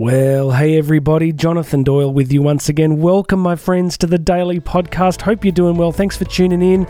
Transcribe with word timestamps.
Well, 0.00 0.52
hey 0.52 0.78
everybody, 0.78 1.32
Jonathan 1.32 1.82
Doyle 1.82 2.12
with 2.12 2.32
you 2.32 2.40
once 2.40 2.68
again. 2.68 2.98
Welcome, 2.98 3.40
my 3.40 3.56
friends, 3.56 3.98
to 3.98 4.06
the 4.06 4.16
daily 4.16 4.60
podcast. 4.60 5.22
Hope 5.22 5.44
you're 5.44 5.50
doing 5.50 5.76
well. 5.76 5.90
Thanks 5.90 6.16
for 6.16 6.24
tuning 6.24 6.62
in. 6.62 6.86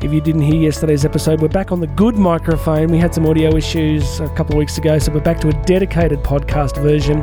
If 0.00 0.10
you 0.10 0.22
didn't 0.22 0.40
hear 0.40 0.54
yesterday's 0.54 1.04
episode, 1.04 1.42
we're 1.42 1.48
back 1.48 1.70
on 1.70 1.80
the 1.80 1.86
good 1.86 2.16
microphone. 2.16 2.88
We 2.88 2.96
had 2.96 3.12
some 3.12 3.26
audio 3.26 3.54
issues 3.54 4.20
a 4.20 4.28
couple 4.30 4.54
of 4.54 4.58
weeks 4.58 4.78
ago, 4.78 4.98
so 4.98 5.12
we're 5.12 5.20
back 5.20 5.38
to 5.40 5.48
a 5.48 5.64
dedicated 5.64 6.20
podcast 6.20 6.82
version. 6.82 7.22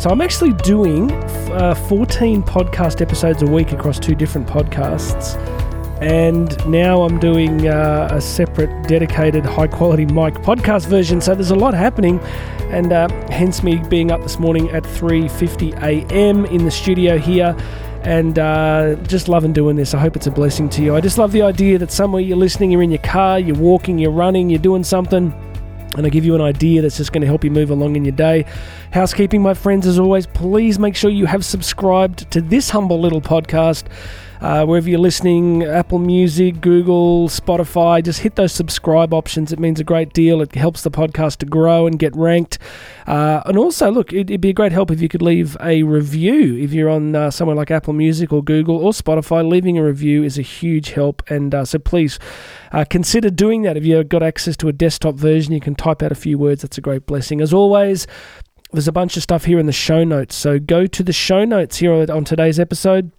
So 0.00 0.08
I'm 0.08 0.22
actually 0.22 0.54
doing 0.54 1.12
uh, 1.52 1.74
14 1.74 2.42
podcast 2.42 3.02
episodes 3.02 3.42
a 3.42 3.46
week 3.46 3.72
across 3.72 3.98
two 3.98 4.14
different 4.14 4.48
podcasts. 4.48 5.36
And 6.02 6.66
now 6.66 7.02
I'm 7.02 7.20
doing 7.20 7.68
uh, 7.68 8.08
a 8.10 8.20
separate, 8.20 8.88
dedicated, 8.88 9.44
high 9.44 9.68
quality 9.68 10.04
mic 10.04 10.34
podcast 10.34 10.86
version. 10.86 11.20
So 11.20 11.34
there's 11.34 11.52
a 11.52 11.54
lot 11.54 11.74
happening, 11.74 12.18
and 12.72 12.92
uh, 12.92 13.08
hence 13.28 13.62
me 13.62 13.76
being 13.88 14.10
up 14.10 14.22
this 14.22 14.38
morning 14.38 14.70
at 14.70 14.82
3:50 14.82 15.80
a.m. 15.82 16.44
in 16.46 16.64
the 16.64 16.70
studio 16.70 17.18
here, 17.18 17.56
and 18.02 18.38
uh, 18.38 18.96
just 19.06 19.28
loving 19.28 19.52
doing 19.52 19.76
this. 19.76 19.94
I 19.94 19.98
hope 19.98 20.16
it's 20.16 20.26
a 20.26 20.30
blessing 20.30 20.68
to 20.70 20.82
you. 20.82 20.96
I 20.96 21.00
just 21.00 21.18
love 21.18 21.32
the 21.32 21.42
idea 21.42 21.78
that 21.78 21.92
somewhere 21.92 22.22
you're 22.22 22.36
listening, 22.36 22.70
you're 22.70 22.82
in 22.82 22.90
your 22.90 23.02
car, 23.02 23.38
you're 23.38 23.56
walking, 23.56 23.98
you're 23.98 24.10
running, 24.10 24.50
you're 24.50 24.58
doing 24.58 24.84
something 24.84 25.32
and 25.96 26.06
I 26.06 26.08
give 26.08 26.24
you 26.24 26.34
an 26.34 26.40
idea 26.40 26.80
that's 26.80 26.96
just 26.96 27.12
going 27.12 27.20
to 27.20 27.26
help 27.26 27.44
you 27.44 27.50
move 27.50 27.70
along 27.70 27.96
in 27.96 28.04
your 28.04 28.12
day. 28.12 28.46
Housekeeping, 28.92 29.42
my 29.42 29.54
friends, 29.54 29.86
as 29.86 29.98
always, 29.98 30.26
please 30.26 30.78
make 30.78 30.96
sure 30.96 31.10
you 31.10 31.26
have 31.26 31.44
subscribed 31.44 32.30
to 32.30 32.40
this 32.40 32.70
humble 32.70 33.00
little 33.00 33.20
podcast. 33.20 33.84
Uh, 34.42 34.66
wherever 34.66 34.90
you're 34.90 34.98
listening, 34.98 35.62
Apple 35.62 36.00
Music, 36.00 36.60
Google, 36.60 37.28
Spotify, 37.28 38.02
just 38.02 38.18
hit 38.18 38.34
those 38.34 38.50
subscribe 38.50 39.14
options. 39.14 39.52
It 39.52 39.60
means 39.60 39.78
a 39.78 39.84
great 39.84 40.12
deal. 40.12 40.42
It 40.42 40.52
helps 40.56 40.82
the 40.82 40.90
podcast 40.90 41.36
to 41.38 41.46
grow 41.46 41.86
and 41.86 41.96
get 41.96 42.14
ranked. 42.16 42.58
Uh, 43.06 43.42
and 43.46 43.56
also, 43.56 43.88
look, 43.92 44.12
it, 44.12 44.28
would 44.30 44.40
be 44.40 44.48
a 44.48 44.52
great 44.52 44.72
help 44.72 44.90
if 44.90 45.00
you 45.00 45.08
could 45.08 45.22
leave 45.22 45.56
a 45.60 45.84
review. 45.84 46.56
If 46.56 46.72
you're 46.72 46.90
on 46.90 47.14
uh, 47.14 47.30
somewhere 47.30 47.54
like 47.54 47.70
Apple 47.70 47.92
Music 47.92 48.32
or 48.32 48.42
Google 48.42 48.78
or 48.78 48.90
Spotify, 48.90 49.48
leaving 49.48 49.78
a 49.78 49.84
review 49.84 50.24
is 50.24 50.40
a 50.40 50.42
huge 50.42 50.90
help. 50.90 51.22
And 51.30 51.54
uh, 51.54 51.64
so 51.64 51.78
please 51.78 52.18
uh, 52.72 52.84
consider 52.90 53.30
doing 53.30 53.62
that. 53.62 53.76
If 53.76 53.86
you've 53.86 54.08
got 54.08 54.24
access 54.24 54.56
to 54.56 54.66
a 54.66 54.72
desktop 54.72 55.14
version, 55.14 55.52
you 55.52 55.60
can 55.60 55.76
type 55.76 56.02
out 56.02 56.10
a 56.10 56.16
few 56.16 56.36
words. 56.36 56.62
That's 56.62 56.78
a 56.78 56.80
great 56.80 57.06
blessing. 57.06 57.40
As 57.40 57.54
always, 57.54 58.08
there's 58.72 58.88
a 58.88 58.92
bunch 58.92 59.16
of 59.16 59.22
stuff 59.22 59.44
here 59.44 59.60
in 59.60 59.66
the 59.66 59.72
show 59.72 60.02
notes. 60.02 60.34
So 60.34 60.58
go 60.58 60.88
to 60.88 61.02
the 61.04 61.12
show 61.12 61.44
notes 61.44 61.76
here 61.76 62.10
on 62.10 62.24
today's 62.24 62.58
episode 62.58 63.12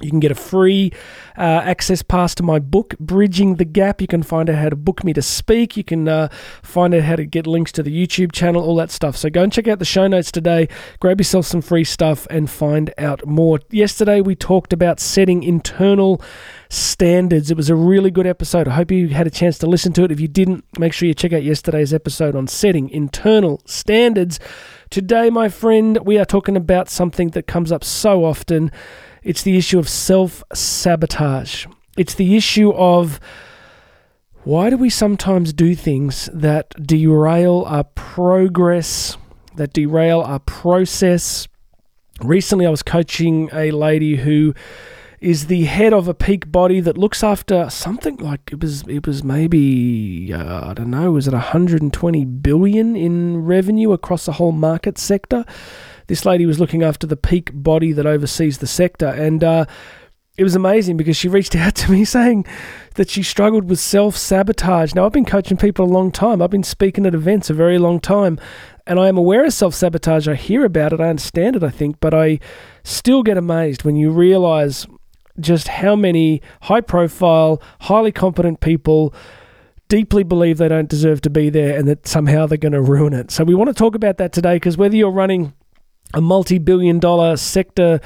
you 0.00 0.10
can 0.10 0.18
get 0.18 0.32
a 0.32 0.34
free 0.34 0.92
uh, 1.38 1.40
access 1.40 2.02
pass 2.02 2.34
to 2.34 2.42
my 2.42 2.58
book, 2.58 2.98
Bridging 2.98 3.56
the 3.56 3.64
Gap. 3.64 4.00
You 4.00 4.08
can 4.08 4.24
find 4.24 4.50
out 4.50 4.56
how 4.56 4.68
to 4.68 4.76
book 4.76 5.04
me 5.04 5.12
to 5.12 5.22
speak. 5.22 5.76
You 5.76 5.84
can 5.84 6.08
uh, 6.08 6.28
find 6.62 6.92
out 6.94 7.02
how 7.02 7.14
to 7.14 7.24
get 7.24 7.46
links 7.46 7.70
to 7.72 7.82
the 7.82 8.06
YouTube 8.06 8.32
channel, 8.32 8.62
all 8.64 8.74
that 8.76 8.90
stuff. 8.90 9.16
So 9.16 9.30
go 9.30 9.44
and 9.44 9.52
check 9.52 9.68
out 9.68 9.78
the 9.78 9.84
show 9.84 10.08
notes 10.08 10.32
today. 10.32 10.68
Grab 10.98 11.20
yourself 11.20 11.46
some 11.46 11.62
free 11.62 11.84
stuff 11.84 12.26
and 12.28 12.50
find 12.50 12.92
out 12.98 13.24
more. 13.24 13.60
Yesterday, 13.70 14.20
we 14.20 14.34
talked 14.34 14.72
about 14.72 14.98
setting 14.98 15.44
internal 15.44 16.20
standards. 16.68 17.52
It 17.52 17.56
was 17.56 17.70
a 17.70 17.76
really 17.76 18.10
good 18.10 18.26
episode. 18.26 18.66
I 18.66 18.72
hope 18.72 18.90
you 18.90 19.08
had 19.10 19.28
a 19.28 19.30
chance 19.30 19.58
to 19.58 19.68
listen 19.68 19.92
to 19.92 20.02
it. 20.02 20.10
If 20.10 20.18
you 20.18 20.28
didn't, 20.28 20.64
make 20.76 20.92
sure 20.92 21.06
you 21.06 21.14
check 21.14 21.32
out 21.32 21.44
yesterday's 21.44 21.94
episode 21.94 22.34
on 22.34 22.48
setting 22.48 22.90
internal 22.90 23.62
standards. 23.64 24.40
Today, 24.90 25.30
my 25.30 25.48
friend, 25.48 25.98
we 26.04 26.18
are 26.18 26.24
talking 26.24 26.56
about 26.56 26.88
something 26.88 27.28
that 27.30 27.46
comes 27.46 27.70
up 27.70 27.84
so 27.84 28.24
often 28.24 28.72
it's 29.24 29.42
the 29.42 29.56
issue 29.56 29.78
of 29.78 29.88
self 29.88 30.44
sabotage. 30.52 31.66
It's 31.96 32.14
the 32.14 32.36
issue 32.36 32.72
of 32.74 33.18
why 34.44 34.68
do 34.68 34.76
we 34.76 34.90
sometimes 34.90 35.54
do 35.54 35.74
things 35.74 36.28
that 36.32 36.74
derail 36.86 37.64
our 37.66 37.84
progress, 37.84 39.16
that 39.56 39.72
derail 39.72 40.20
our 40.20 40.40
process? 40.40 41.48
Recently, 42.20 42.66
I 42.66 42.70
was 42.70 42.82
coaching 42.82 43.48
a 43.52 43.70
lady 43.70 44.16
who 44.16 44.54
is 45.20 45.46
the 45.46 45.64
head 45.64 45.94
of 45.94 46.06
a 46.06 46.12
peak 46.12 46.52
body 46.52 46.80
that 46.80 46.98
looks 46.98 47.24
after 47.24 47.70
something 47.70 48.18
like 48.18 48.50
it 48.52 48.60
was 48.60 48.82
it 48.86 49.06
was 49.06 49.24
maybe 49.24 50.30
uh, 50.34 50.68
I 50.68 50.74
don't 50.74 50.90
know 50.90 51.12
was 51.12 51.26
it 51.26 51.32
120 51.32 52.24
billion 52.26 52.94
in 52.94 53.42
revenue 53.42 53.92
across 53.92 54.26
the 54.26 54.32
whole 54.32 54.52
market 54.52 54.98
sector 54.98 55.46
this 56.06 56.24
lady 56.24 56.46
was 56.46 56.60
looking 56.60 56.82
after 56.82 57.06
the 57.06 57.16
peak 57.16 57.50
body 57.52 57.92
that 57.92 58.06
oversees 58.06 58.58
the 58.58 58.66
sector. 58.66 59.08
And 59.08 59.42
uh, 59.42 59.66
it 60.36 60.42
was 60.42 60.56
amazing 60.56 60.96
because 60.96 61.16
she 61.16 61.28
reached 61.28 61.54
out 61.56 61.74
to 61.76 61.92
me 61.92 62.04
saying 62.04 62.44
that 62.94 63.10
she 63.10 63.22
struggled 63.22 63.68
with 63.68 63.78
self 63.78 64.16
sabotage. 64.16 64.94
Now, 64.94 65.06
I've 65.06 65.12
been 65.12 65.24
coaching 65.24 65.56
people 65.56 65.84
a 65.84 65.86
long 65.86 66.10
time, 66.10 66.42
I've 66.42 66.50
been 66.50 66.62
speaking 66.62 67.06
at 67.06 67.14
events 67.14 67.50
a 67.50 67.54
very 67.54 67.78
long 67.78 68.00
time. 68.00 68.38
And 68.86 69.00
I 69.00 69.08
am 69.08 69.16
aware 69.16 69.46
of 69.46 69.52
self 69.54 69.74
sabotage. 69.74 70.28
I 70.28 70.34
hear 70.34 70.64
about 70.64 70.92
it, 70.92 71.00
I 71.00 71.08
understand 71.08 71.56
it, 71.56 71.62
I 71.62 71.70
think, 71.70 72.00
but 72.00 72.12
I 72.12 72.40
still 72.82 73.22
get 73.22 73.36
amazed 73.36 73.84
when 73.84 73.96
you 73.96 74.10
realize 74.10 74.86
just 75.40 75.68
how 75.68 75.96
many 75.96 76.42
high 76.62 76.80
profile, 76.80 77.60
highly 77.80 78.12
competent 78.12 78.60
people 78.60 79.14
deeply 79.88 80.22
believe 80.22 80.58
they 80.58 80.68
don't 80.68 80.88
deserve 80.88 81.20
to 81.20 81.30
be 81.30 81.50
there 81.50 81.76
and 81.78 81.88
that 81.88 82.06
somehow 82.06 82.46
they're 82.46 82.56
going 82.56 82.72
to 82.72 82.82
ruin 82.82 83.12
it. 83.12 83.30
So, 83.30 83.44
we 83.44 83.54
want 83.54 83.68
to 83.68 83.74
talk 83.74 83.94
about 83.94 84.18
that 84.18 84.32
today 84.32 84.56
because 84.56 84.76
whether 84.76 84.96
you're 84.96 85.10
running 85.10 85.54
a 86.12 86.20
multi 86.20 86.58
billion 86.58 86.98
dollar 86.98 87.36
sector 87.36 88.00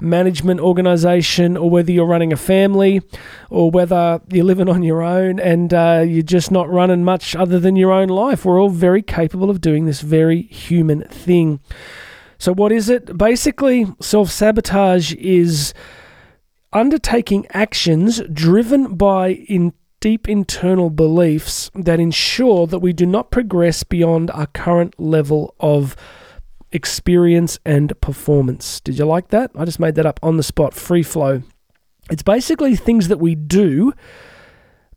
management 0.00 0.60
organization, 0.60 1.56
or 1.56 1.70
whether 1.70 1.92
you're 1.92 2.06
running 2.06 2.32
a 2.32 2.36
family, 2.36 3.00
or 3.50 3.70
whether 3.70 4.20
you're 4.28 4.44
living 4.44 4.68
on 4.68 4.82
your 4.82 5.02
own 5.02 5.38
and 5.38 5.72
uh, 5.72 6.04
you're 6.06 6.22
just 6.22 6.50
not 6.50 6.68
running 6.70 7.04
much 7.04 7.34
other 7.34 7.58
than 7.58 7.76
your 7.76 7.92
own 7.92 8.08
life. 8.08 8.44
We're 8.44 8.60
all 8.60 8.68
very 8.68 9.02
capable 9.02 9.50
of 9.50 9.60
doing 9.60 9.86
this 9.86 10.00
very 10.00 10.42
human 10.42 11.02
thing. 11.04 11.60
So, 12.38 12.52
what 12.52 12.72
is 12.72 12.88
it? 12.88 13.16
Basically, 13.16 13.86
self 14.00 14.30
sabotage 14.30 15.14
is 15.14 15.72
undertaking 16.72 17.46
actions 17.50 18.20
driven 18.32 18.96
by 18.96 19.28
in 19.28 19.72
deep 20.00 20.28
internal 20.28 20.90
beliefs 20.90 21.70
that 21.74 22.00
ensure 22.00 22.66
that 22.66 22.80
we 22.80 22.92
do 22.92 23.06
not 23.06 23.30
progress 23.30 23.84
beyond 23.84 24.30
our 24.32 24.48
current 24.48 24.98
level 25.00 25.54
of 25.60 25.96
experience, 26.74 27.58
and 27.64 27.98
performance. 28.00 28.80
Did 28.80 28.98
you 28.98 29.06
like 29.06 29.28
that? 29.28 29.52
I 29.56 29.64
just 29.64 29.80
made 29.80 29.94
that 29.94 30.06
up 30.06 30.20
on 30.22 30.36
the 30.36 30.42
spot, 30.42 30.74
free 30.74 31.04
flow. 31.04 31.42
It's 32.10 32.22
basically 32.22 32.76
things 32.76 33.08
that 33.08 33.18
we 33.18 33.34
do 33.34 33.94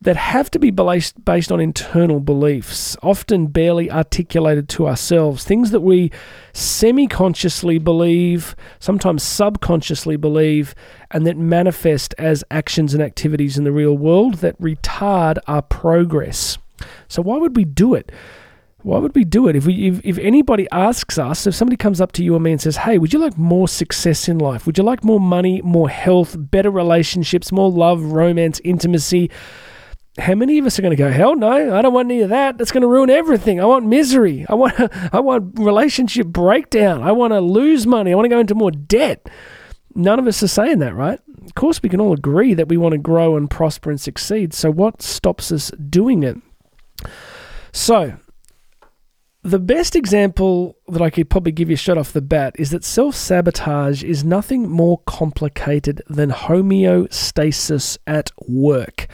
that 0.01 0.15
have 0.15 0.51
to 0.51 0.59
be 0.59 0.69
based, 0.69 1.23
based 1.23 1.51
on 1.51 1.59
internal 1.59 2.19
beliefs, 2.19 2.95
often 3.01 3.47
barely 3.47 3.89
articulated 3.89 4.69
to 4.69 4.87
ourselves, 4.87 5.43
things 5.43 5.71
that 5.71 5.79
we 5.79 6.11
semi 6.53 7.07
consciously 7.07 7.79
believe, 7.79 8.55
sometimes 8.79 9.23
subconsciously 9.23 10.17
believe, 10.17 10.75
and 11.11 11.25
that 11.25 11.37
manifest 11.37 12.13
as 12.17 12.43
actions 12.51 12.93
and 12.93 13.01
activities 13.01 13.57
in 13.57 13.63
the 13.63 13.71
real 13.71 13.97
world 13.97 14.35
that 14.35 14.59
retard 14.61 15.37
our 15.47 15.61
progress. 15.61 16.57
So, 17.07 17.21
why 17.21 17.37
would 17.37 17.55
we 17.55 17.65
do 17.65 17.93
it? 17.95 18.11
Why 18.83 18.99
would 18.99 19.15
we 19.15 19.23
do 19.23 19.47
it? 19.47 19.55
If 19.55 19.65
we 19.65 19.87
if, 19.87 20.05
if 20.05 20.17
anybody 20.19 20.67
asks 20.71 21.17
us, 21.17 21.47
if 21.47 21.55
somebody 21.55 21.77
comes 21.77 21.99
up 21.99 22.11
to 22.13 22.23
you 22.23 22.35
or 22.35 22.39
me 22.39 22.51
and 22.51 22.61
says, 22.61 22.77
"Hey, 22.77 22.97
would 22.97 23.11
you 23.11 23.19
like 23.19 23.37
more 23.37 23.67
success 23.67 24.29
in 24.29 24.37
life? 24.37 24.65
Would 24.65 24.77
you 24.77 24.83
like 24.83 25.03
more 25.03 25.19
money, 25.19 25.61
more 25.63 25.89
health, 25.89 26.35
better 26.37 26.69
relationships, 26.69 27.51
more 27.51 27.71
love, 27.71 28.03
romance, 28.03 28.61
intimacy?" 28.63 29.29
How 30.19 30.33
many 30.33 30.57
of 30.57 30.65
us 30.65 30.79
are 30.79 30.81
going 30.81 30.95
to 30.95 30.95
go, 30.95 31.11
"Hell 31.11 31.35
no, 31.35 31.75
I 31.75 31.81
don't 31.81 31.93
want 31.93 32.09
any 32.09 32.21
of 32.21 32.29
that. 32.29 32.57
That's 32.57 32.71
going 32.71 32.81
to 32.81 32.87
ruin 32.87 33.09
everything. 33.09 33.59
I 33.59 33.65
want 33.65 33.85
misery. 33.85 34.45
I 34.47 34.53
want 34.55 34.73
I 35.13 35.19
want 35.19 35.59
relationship 35.59 36.27
breakdown. 36.27 37.03
I 37.03 37.11
want 37.11 37.33
to 37.33 37.41
lose 37.41 37.87
money. 37.87 38.11
I 38.11 38.15
want 38.15 38.25
to 38.25 38.29
go 38.29 38.39
into 38.39 38.55
more 38.55 38.71
debt." 38.71 39.27
None 39.95 40.19
of 40.19 40.27
us 40.27 40.43
are 40.43 40.47
saying 40.47 40.77
that, 40.79 40.93
right? 40.93 41.19
Of 41.43 41.55
course, 41.55 41.81
we 41.81 41.89
can 41.89 41.99
all 41.99 42.13
agree 42.13 42.53
that 42.53 42.69
we 42.69 42.77
want 42.77 42.91
to 42.91 42.99
grow 42.99 43.35
and 43.35 43.49
prosper 43.49 43.89
and 43.89 43.99
succeed. 43.99 44.53
So, 44.53 44.69
what 44.69 45.01
stops 45.01 45.51
us 45.51 45.71
doing 45.71 46.21
it? 46.21 46.37
So, 47.71 48.17
the 49.47 49.59
best 49.59 49.95
example 49.95 50.75
that 50.89 51.01
I 51.01 51.09
could 51.09 51.29
probably 51.29 51.53
give 51.53 51.69
you 51.69 51.77
straight 51.77 51.97
off 51.97 52.11
the 52.11 52.21
bat 52.21 52.53
is 52.59 52.71
that 52.71 52.83
self 52.83 53.15
sabotage 53.15 54.03
is 54.03 54.25
nothing 54.25 54.69
more 54.69 54.99
complicated 55.07 56.01
than 56.09 56.31
homeostasis 56.31 57.97
at 58.05 58.31
work. 58.45 59.07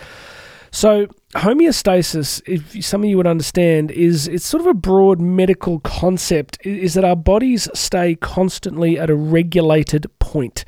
So, 0.71 1.05
homeostasis, 1.35 2.41
if 2.47 2.83
some 2.83 3.03
of 3.03 3.09
you 3.11 3.17
would 3.17 3.27
understand, 3.27 3.91
is 3.91 4.27
it's 4.27 4.43
sort 4.43 4.61
of 4.61 4.67
a 4.67 4.73
broad 4.73 5.21
medical 5.21 5.79
concept, 5.81 6.57
is 6.65 6.95
that 6.95 7.05
our 7.05 7.15
bodies 7.15 7.69
stay 7.75 8.15
constantly 8.15 8.97
at 8.97 9.11
a 9.11 9.15
regulated 9.15 10.07
point. 10.17 10.65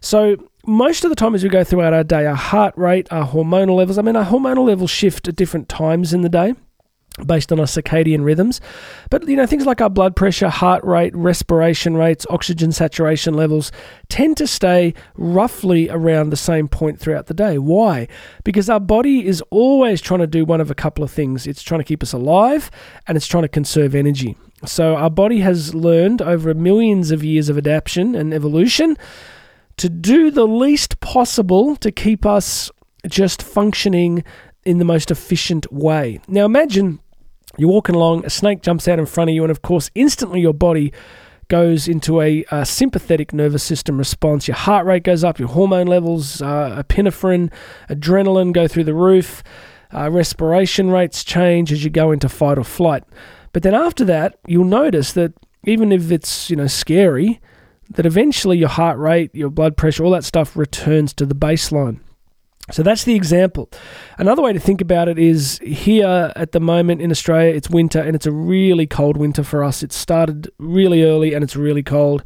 So, 0.00 0.36
most 0.66 1.04
of 1.04 1.10
the 1.10 1.16
time 1.16 1.34
as 1.34 1.42
we 1.42 1.50
go 1.50 1.62
throughout 1.62 1.92
our 1.92 2.04
day, 2.04 2.24
our 2.24 2.34
heart 2.34 2.72
rate, 2.78 3.12
our 3.12 3.28
hormonal 3.28 3.76
levels, 3.76 3.98
I 3.98 4.02
mean, 4.02 4.16
our 4.16 4.24
hormonal 4.24 4.66
levels 4.66 4.90
shift 4.90 5.28
at 5.28 5.36
different 5.36 5.68
times 5.68 6.14
in 6.14 6.22
the 6.22 6.30
day 6.30 6.54
based 7.26 7.52
on 7.52 7.60
our 7.60 7.66
circadian 7.66 8.24
rhythms. 8.24 8.60
But 9.10 9.28
you 9.28 9.36
know, 9.36 9.46
things 9.46 9.66
like 9.66 9.80
our 9.80 9.90
blood 9.90 10.16
pressure, 10.16 10.48
heart 10.48 10.82
rate, 10.84 11.14
respiration 11.14 11.96
rates, 11.96 12.26
oxygen 12.28 12.72
saturation 12.72 13.34
levels 13.34 13.70
tend 14.08 14.36
to 14.38 14.46
stay 14.46 14.94
roughly 15.16 15.88
around 15.88 16.30
the 16.30 16.36
same 16.36 16.66
point 16.66 16.98
throughout 16.98 17.26
the 17.26 17.34
day. 17.34 17.58
Why? 17.58 18.08
Because 18.42 18.68
our 18.68 18.80
body 18.80 19.26
is 19.26 19.42
always 19.50 20.00
trying 20.00 20.20
to 20.20 20.26
do 20.26 20.44
one 20.44 20.60
of 20.60 20.70
a 20.70 20.74
couple 20.74 21.04
of 21.04 21.10
things. 21.10 21.46
It's 21.46 21.62
trying 21.62 21.80
to 21.80 21.84
keep 21.84 22.02
us 22.02 22.12
alive 22.12 22.70
and 23.06 23.16
it's 23.16 23.28
trying 23.28 23.44
to 23.44 23.48
conserve 23.48 23.94
energy. 23.94 24.36
So 24.66 24.96
our 24.96 25.10
body 25.10 25.40
has 25.40 25.74
learned 25.74 26.22
over 26.22 26.54
millions 26.54 27.10
of 27.10 27.22
years 27.22 27.48
of 27.48 27.58
adaptation 27.58 28.14
and 28.14 28.32
evolution 28.32 28.96
to 29.76 29.88
do 29.88 30.30
the 30.30 30.46
least 30.46 31.00
possible 31.00 31.76
to 31.76 31.90
keep 31.92 32.24
us 32.24 32.70
just 33.06 33.42
functioning 33.42 34.24
in 34.64 34.78
the 34.78 34.84
most 34.84 35.10
efficient 35.10 35.70
way. 35.72 36.20
Now 36.26 36.44
imagine 36.46 37.00
you're 37.56 37.68
walking 37.68 37.94
along, 37.94 38.24
a 38.24 38.30
snake 38.30 38.62
jumps 38.62 38.88
out 38.88 38.98
in 38.98 39.06
front 39.06 39.30
of 39.30 39.34
you, 39.34 39.42
and 39.42 39.50
of 39.50 39.62
course, 39.62 39.90
instantly 39.94 40.40
your 40.40 40.54
body 40.54 40.92
goes 41.48 41.86
into 41.88 42.20
a, 42.20 42.44
a 42.50 42.64
sympathetic 42.64 43.32
nervous 43.32 43.62
system 43.62 43.98
response. 43.98 44.48
Your 44.48 44.56
heart 44.56 44.86
rate 44.86 45.04
goes 45.04 45.22
up, 45.22 45.38
your 45.38 45.48
hormone 45.48 45.86
levels, 45.86 46.40
uh, 46.40 46.82
epinephrine, 46.82 47.52
adrenaline 47.88 48.52
go 48.52 48.66
through 48.66 48.84
the 48.84 48.94
roof, 48.94 49.42
uh, 49.94 50.10
respiration 50.10 50.90
rates 50.90 51.22
change 51.22 51.70
as 51.70 51.84
you 51.84 51.90
go 51.90 52.10
into 52.10 52.28
fight 52.28 52.58
or 52.58 52.64
flight. 52.64 53.04
But 53.52 53.62
then 53.62 53.74
after 53.74 54.04
that, 54.06 54.38
you'll 54.46 54.64
notice 54.64 55.12
that 55.12 55.32
even 55.64 55.92
if 55.92 56.10
it's 56.10 56.50
you 56.50 56.56
know 56.56 56.66
scary, 56.66 57.40
that 57.90 58.06
eventually 58.06 58.58
your 58.58 58.68
heart 58.68 58.98
rate, 58.98 59.34
your 59.34 59.50
blood 59.50 59.76
pressure, 59.76 60.04
all 60.04 60.10
that 60.10 60.24
stuff 60.24 60.56
returns 60.56 61.12
to 61.14 61.26
the 61.26 61.34
baseline. 61.34 62.00
So 62.70 62.82
that's 62.82 63.04
the 63.04 63.14
example. 63.14 63.68
Another 64.16 64.40
way 64.40 64.54
to 64.54 64.60
think 64.60 64.80
about 64.80 65.08
it 65.08 65.18
is 65.18 65.58
here 65.62 66.32
at 66.34 66.52
the 66.52 66.60
moment 66.60 67.02
in 67.02 67.10
Australia, 67.10 67.54
it's 67.54 67.68
winter 67.68 68.00
and 68.00 68.16
it's 68.16 68.26
a 68.26 68.32
really 68.32 68.86
cold 68.86 69.18
winter 69.18 69.44
for 69.44 69.62
us. 69.62 69.82
It 69.82 69.92
started 69.92 70.50
really 70.58 71.04
early 71.04 71.34
and 71.34 71.44
it's 71.44 71.56
really 71.56 71.82
cold. 71.82 72.24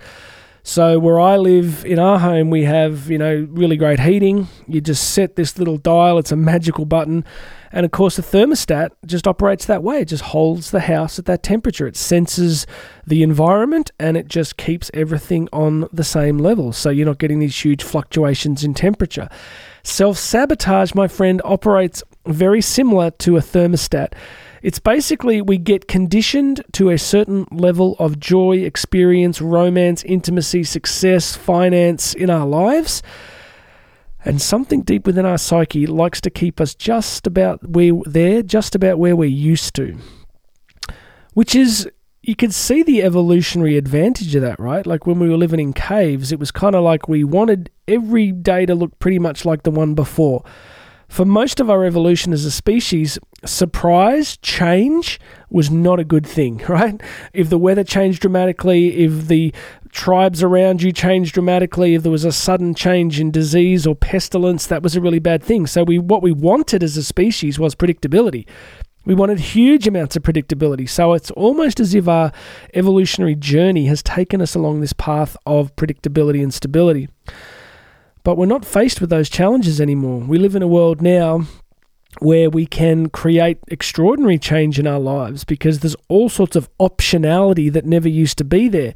So 0.62 0.98
where 0.98 1.18
I 1.18 1.38
live 1.38 1.84
in 1.86 1.98
our 1.98 2.18
home, 2.18 2.50
we 2.50 2.64
have 2.64 3.10
you 3.10 3.16
know 3.16 3.48
really 3.50 3.76
great 3.76 4.00
heating. 4.00 4.48
You 4.66 4.82
just 4.82 5.12
set 5.12 5.34
this 5.34 5.58
little 5.58 5.78
dial; 5.78 6.18
it's 6.18 6.30
a 6.30 6.36
magical 6.36 6.84
button, 6.84 7.24
and 7.72 7.86
of 7.86 7.90
course 7.90 8.16
the 8.16 8.22
thermostat 8.22 8.90
just 9.06 9.26
operates 9.26 9.64
that 9.64 9.82
way. 9.82 10.00
It 10.00 10.08
just 10.08 10.24
holds 10.24 10.70
the 10.70 10.80
house 10.80 11.18
at 11.18 11.24
that 11.24 11.42
temperature. 11.42 11.86
It 11.86 11.96
senses 11.96 12.66
the 13.06 13.22
environment 13.22 13.90
and 13.98 14.16
it 14.16 14.28
just 14.28 14.58
keeps 14.58 14.90
everything 14.92 15.48
on 15.52 15.88
the 15.92 16.04
same 16.04 16.36
level. 16.36 16.72
So 16.72 16.90
you're 16.90 17.06
not 17.06 17.18
getting 17.18 17.38
these 17.38 17.64
huge 17.64 17.82
fluctuations 17.82 18.62
in 18.62 18.74
temperature. 18.74 19.28
Self 19.88 20.18
sabotage, 20.18 20.94
my 20.94 21.08
friend, 21.08 21.40
operates 21.46 22.02
very 22.26 22.60
similar 22.60 23.10
to 23.12 23.38
a 23.38 23.40
thermostat. 23.40 24.12
It's 24.62 24.78
basically 24.78 25.40
we 25.40 25.56
get 25.56 25.88
conditioned 25.88 26.62
to 26.72 26.90
a 26.90 26.98
certain 26.98 27.46
level 27.50 27.96
of 27.98 28.20
joy, 28.20 28.58
experience, 28.58 29.40
romance, 29.40 30.04
intimacy, 30.04 30.64
success, 30.64 31.34
finance 31.34 32.12
in 32.12 32.28
our 32.28 32.46
lives. 32.46 33.02
And 34.26 34.42
something 34.42 34.82
deep 34.82 35.06
within 35.06 35.24
our 35.24 35.38
psyche 35.38 35.86
likes 35.86 36.20
to 36.20 36.30
keep 36.30 36.60
us 36.60 36.74
just 36.74 37.26
about 37.26 37.66
where 37.66 37.94
there, 38.04 38.42
just 38.42 38.74
about 38.74 38.98
where 38.98 39.16
we're 39.16 39.24
used 39.24 39.74
to. 39.76 39.96
Which 41.32 41.54
is 41.54 41.88
you 42.28 42.36
could 42.36 42.52
see 42.52 42.82
the 42.82 43.02
evolutionary 43.02 43.78
advantage 43.78 44.34
of 44.34 44.42
that, 44.42 44.60
right? 44.60 44.86
Like 44.86 45.06
when 45.06 45.18
we 45.18 45.30
were 45.30 45.38
living 45.38 45.60
in 45.60 45.72
caves, 45.72 46.30
it 46.30 46.38
was 46.38 46.50
kind 46.50 46.74
of 46.74 46.84
like 46.84 47.08
we 47.08 47.24
wanted 47.24 47.70
every 47.88 48.32
day 48.32 48.66
to 48.66 48.74
look 48.74 48.98
pretty 48.98 49.18
much 49.18 49.46
like 49.46 49.62
the 49.62 49.70
one 49.70 49.94
before 49.94 50.44
for 51.08 51.24
most 51.24 51.58
of 51.58 51.70
our 51.70 51.84
evolution 51.84 52.32
as 52.32 52.44
a 52.44 52.50
species, 52.50 53.18
surprise, 53.44 54.36
change 54.38 55.18
was 55.50 55.70
not 55.70 55.98
a 55.98 56.04
good 56.04 56.26
thing, 56.26 56.58
right? 56.68 57.00
If 57.32 57.48
the 57.48 57.58
weather 57.58 57.84
changed 57.84 58.20
dramatically, 58.20 59.04
if 59.04 59.26
the 59.28 59.52
tribes 59.90 60.42
around 60.42 60.82
you 60.82 60.92
changed 60.92 61.32
dramatically, 61.32 61.94
if 61.94 62.02
there 62.02 62.12
was 62.12 62.26
a 62.26 62.32
sudden 62.32 62.74
change 62.74 63.18
in 63.18 63.30
disease 63.30 63.86
or 63.86 63.96
pestilence, 63.96 64.66
that 64.66 64.82
was 64.82 64.96
a 64.96 65.00
really 65.00 65.18
bad 65.18 65.42
thing. 65.42 65.66
So 65.66 65.82
we 65.82 65.98
what 65.98 66.22
we 66.22 66.30
wanted 66.30 66.82
as 66.82 66.96
a 66.98 67.02
species 67.02 67.58
was 67.58 67.74
predictability. 67.74 68.46
We 69.08 69.14
wanted 69.14 69.40
huge 69.40 69.88
amounts 69.88 70.16
of 70.16 70.22
predictability. 70.22 70.86
So 70.86 71.14
it's 71.14 71.30
almost 71.30 71.80
as 71.80 71.94
if 71.94 72.06
our 72.06 72.30
evolutionary 72.74 73.36
journey 73.36 73.86
has 73.86 74.02
taken 74.02 74.42
us 74.42 74.54
along 74.54 74.82
this 74.82 74.92
path 74.92 75.34
of 75.46 75.74
predictability 75.76 76.42
and 76.42 76.52
stability. 76.52 77.08
But 78.22 78.36
we're 78.36 78.44
not 78.44 78.66
faced 78.66 79.00
with 79.00 79.08
those 79.08 79.30
challenges 79.30 79.80
anymore. 79.80 80.18
We 80.18 80.36
live 80.36 80.54
in 80.54 80.62
a 80.62 80.68
world 80.68 81.00
now 81.00 81.46
where 82.18 82.50
we 82.50 82.66
can 82.66 83.08
create 83.08 83.56
extraordinary 83.68 84.38
change 84.38 84.78
in 84.78 84.86
our 84.86 85.00
lives 85.00 85.42
because 85.42 85.78
there's 85.78 85.96
all 86.08 86.28
sorts 86.28 86.54
of 86.54 86.68
optionality 86.78 87.72
that 87.72 87.86
never 87.86 88.10
used 88.10 88.36
to 88.36 88.44
be 88.44 88.68
there. 88.68 88.92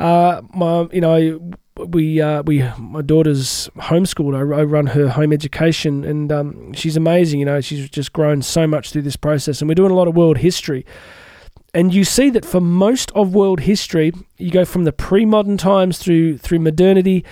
Uh, 0.00 0.42
my, 0.54 0.88
you 0.92 1.00
know, 1.00 1.52
we 1.76 2.20
uh, 2.20 2.42
we 2.42 2.64
my 2.78 3.02
daughter's 3.02 3.68
homeschooled. 3.76 4.34
I, 4.34 4.60
I 4.60 4.64
run 4.64 4.88
her 4.88 5.08
home 5.08 5.32
education, 5.32 6.04
and 6.04 6.32
um, 6.32 6.72
she's 6.72 6.96
amazing. 6.96 7.40
You 7.40 7.46
know, 7.46 7.60
she's 7.60 7.88
just 7.88 8.12
grown 8.12 8.42
so 8.42 8.66
much 8.66 8.90
through 8.90 9.02
this 9.02 9.16
process, 9.16 9.60
and 9.60 9.68
we're 9.68 9.74
doing 9.74 9.92
a 9.92 9.94
lot 9.94 10.08
of 10.08 10.16
world 10.16 10.38
history. 10.38 10.84
And 11.72 11.94
you 11.94 12.02
see 12.02 12.30
that 12.30 12.44
for 12.44 12.60
most 12.60 13.12
of 13.12 13.32
world 13.32 13.60
history, 13.60 14.12
you 14.38 14.50
go 14.50 14.64
from 14.64 14.84
the 14.84 14.92
pre-modern 14.92 15.56
times 15.56 15.98
through 15.98 16.38
through 16.38 16.58
modernity 16.58 17.24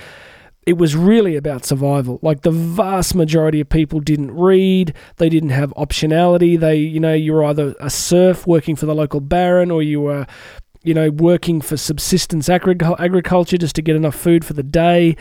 it 0.68 0.76
was 0.76 0.94
really 0.94 1.34
about 1.34 1.64
survival. 1.64 2.18
Like 2.20 2.42
the 2.42 2.50
vast 2.50 3.14
majority 3.14 3.58
of 3.58 3.70
people 3.70 4.00
didn't 4.00 4.32
read, 4.32 4.92
they 5.16 5.30
didn't 5.30 5.48
have 5.48 5.72
optionality. 5.78 6.60
They, 6.60 6.76
you 6.76 7.00
know, 7.00 7.14
you 7.14 7.32
were 7.32 7.44
either 7.44 7.74
a 7.80 7.88
serf 7.88 8.46
working 8.46 8.76
for 8.76 8.84
the 8.84 8.94
local 8.94 9.20
baron 9.20 9.70
or 9.70 9.82
you 9.82 10.02
were, 10.02 10.26
you 10.82 10.94
know, 10.94 11.10
working 11.10 11.60
for 11.60 11.76
subsistence 11.76 12.48
agriculture 12.48 13.58
just 13.58 13.76
to 13.76 13.82
get 13.82 13.96
enough 13.96 14.14
food 14.14 14.44
for 14.44 14.52
the 14.52 14.62
day. 14.62 15.16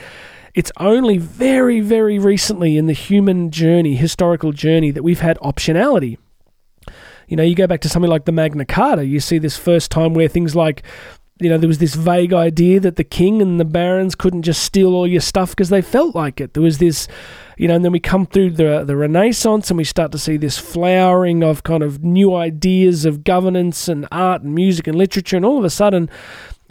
It's 0.54 0.72
only 0.78 1.18
very, 1.18 1.82
very 1.82 2.18
recently 2.18 2.78
in 2.78 2.88
the 2.88 2.94
human 2.94 3.52
journey, 3.52 3.96
historical 3.96 4.52
journey, 4.52 4.92
that 4.92 5.04
we've 5.04 5.20
had 5.20 5.38
optionality. 5.40 6.18
You 7.28 7.38
know, 7.38 7.44
you 7.44 7.56
go 7.56 7.68
back 7.68 7.82
to 7.82 7.90
something 7.90 8.10
like 8.10 8.26
the 8.26 8.32
Magna 8.32 8.66
Carta, 8.66 9.06
you 9.06 9.20
see 9.20 9.38
this 9.38 9.58
first 9.58 9.92
time 9.92 10.14
where 10.14 10.28
things 10.28 10.56
like 10.56 10.84
you 11.40 11.50
know, 11.50 11.58
there 11.58 11.68
was 11.68 11.78
this 11.78 11.96
vague 11.96 12.34
idea 12.34 12.80
that 12.80 12.96
the 12.96 13.04
king 13.04 13.42
and 13.42 13.60
the 13.60 13.66
barons 13.66 14.16
couldn't 14.16 14.44
just 14.44 14.64
steal 14.64 14.94
all 14.94 15.08
your 15.08 15.22
stuff 15.22 15.52
because 15.52 15.70
they 15.70 15.82
felt 15.82 16.16
like 16.16 16.42
it. 16.42 16.54
There 16.54 16.64
was 16.64 16.80
this, 16.80 17.08
you 17.58 17.68
know, 17.68 17.76
and 17.76 17.86
then 17.86 17.92
we 17.92 18.00
come 18.00 18.26
through 18.26 18.52
the 18.52 18.84
the 18.84 18.96
Renaissance 18.96 19.70
and 19.70 19.78
we 19.78 19.84
start 19.84 20.12
to 20.14 20.18
see 20.18 20.38
this 20.38 20.58
flowering 20.58 21.44
of 21.44 21.64
kind 21.64 21.84
of 21.84 22.04
new 22.04 22.36
ideas 22.36 23.06
of 23.06 23.24
governance 23.24 23.88
and 23.88 24.08
art 24.12 24.42
and 24.42 24.56
music 24.56 24.88
and 24.88 24.98
literature, 24.98 25.38
and 25.38 25.46
all 25.46 25.58
of 25.58 25.64
a 25.64 25.70
sudden, 25.70 26.10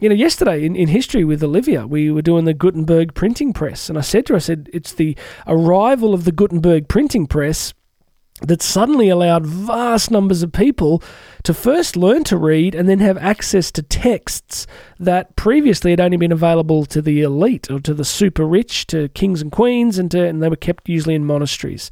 you 0.01 0.09
know, 0.09 0.15
yesterday 0.15 0.65
in, 0.65 0.75
in 0.77 0.89
history 0.89 1.25
with 1.25 1.43
Olivia, 1.43 1.87
we 1.87 2.11
were 2.11 2.23
doing 2.23 2.45
the 2.45 2.55
Gutenberg 2.55 3.15
printing 3.15 3.53
press, 3.53 3.89
and 3.89 3.97
I 3.97 4.03
said 4.03 4.27
to 4.27 4.33
her, 4.33 4.37
I 4.37 4.41
said, 4.41 4.69
it's 4.73 4.93
the 4.93 5.17
arrival 5.47 6.13
of 6.13 6.25
the 6.25 6.33
Gutenberg 6.33 6.89
printing 6.89 7.27
press 7.27 7.73
that 8.43 8.61
suddenly 8.61 9.09
allowed 9.09 9.47
vast 9.47 10.11
numbers 10.11 10.43
of 10.43 10.53
people 10.53 11.03
to 11.43 11.55
first 11.55 11.97
learn 11.97 12.23
to 12.25 12.37
read 12.37 12.75
and 12.75 12.89
then 12.89 12.99
have 12.99 13.17
access 13.19 13.71
to 13.73 13.83
texts 13.83 14.67
that 14.99 15.35
previously 15.37 15.91
had 15.91 16.01
only 16.01 16.17
been 16.17 16.33
available 16.33 16.85
to 16.85 17.01
the 17.01 17.23
elite 17.23 17.71
or 17.71 17.81
to 17.81 17.95
the 17.95 18.05
super 18.05 18.45
rich, 18.45 18.87
to 18.89 19.09
kings 19.11 19.41
and 19.41 19.53
queens, 19.53 19.99
and, 19.99 20.11
to, 20.11 20.27
and 20.27 20.43
they 20.43 20.49
were 20.49 20.57
kept 20.57 20.89
usually 20.89 21.15
in 21.15 21.25
monasteries. 21.25 21.91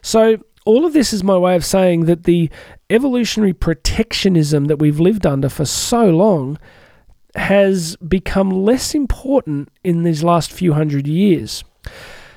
So, 0.00 0.38
all 0.64 0.84
of 0.84 0.92
this 0.92 1.12
is 1.12 1.24
my 1.24 1.36
way 1.36 1.56
of 1.56 1.64
saying 1.64 2.04
that 2.04 2.24
the 2.24 2.50
evolutionary 2.90 3.54
protectionism 3.54 4.66
that 4.66 4.78
we've 4.78 5.00
lived 5.00 5.26
under 5.26 5.48
for 5.48 5.64
so 5.64 6.10
long 6.10 6.58
has 7.34 7.96
become 7.96 8.50
less 8.50 8.94
important 8.94 9.70
in 9.82 10.02
these 10.02 10.22
last 10.22 10.52
few 10.52 10.74
hundred 10.74 11.06
years. 11.06 11.64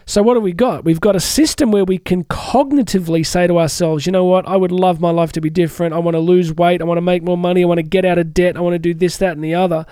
So, 0.06 0.24
what 0.24 0.36
have 0.36 0.44
we 0.44 0.54
got? 0.54 0.84
We've 0.84 1.00
got 1.00 1.16
a 1.16 1.20
system 1.20 1.72
where 1.72 1.86
we 1.86 1.98
can 1.98 2.24
cognitively 2.26 3.26
say 3.26 3.48
to 3.48 3.60
ourselves, 3.60 4.06
you 4.06 4.12
know 4.12 4.26
what, 4.26 4.48
I 4.48 4.56
would 4.56 4.72
love 4.72 5.00
my 5.00 5.12
life 5.12 5.32
to 5.34 5.42
be 5.42 5.50
different. 5.50 5.94
I 5.94 6.00
want 6.00 6.16
to 6.16 6.20
lose 6.20 6.54
weight. 6.54 6.82
I 6.82 6.86
want 6.86 6.98
to 6.98 7.02
make 7.02 7.24
more 7.24 7.38
money. 7.38 7.64
I 7.64 7.66
want 7.66 7.78
to 7.78 7.84
get 7.84 8.06
out 8.06 8.18
of 8.18 8.34
debt. 8.34 8.58
I 8.58 8.62
want 8.62 8.74
to 8.74 8.80
do 8.80 8.94
this, 8.94 9.18
that, 9.18 9.34
and 9.34 9.44
the 9.44 9.56
other. 9.56 9.86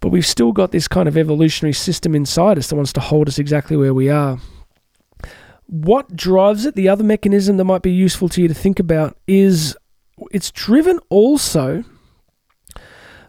But 0.00 0.08
we've 0.08 0.26
still 0.26 0.52
got 0.52 0.72
this 0.72 0.88
kind 0.88 1.08
of 1.08 1.16
evolutionary 1.16 1.74
system 1.74 2.14
inside 2.14 2.58
us 2.58 2.68
that 2.68 2.76
wants 2.76 2.92
to 2.94 3.00
hold 3.00 3.28
us 3.28 3.38
exactly 3.38 3.76
where 3.76 3.94
we 3.94 4.08
are. 4.08 4.38
What 5.66 6.16
drives 6.16 6.66
it, 6.66 6.74
the 6.74 6.88
other 6.88 7.04
mechanism 7.04 7.56
that 7.58 7.64
might 7.64 7.82
be 7.82 7.92
useful 7.92 8.28
to 8.30 8.42
you 8.42 8.48
to 8.48 8.54
think 8.54 8.80
about, 8.80 9.16
is 9.26 9.76
it's 10.32 10.50
driven 10.50 10.98
also 11.08 11.84